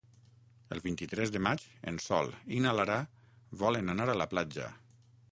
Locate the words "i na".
2.59-2.73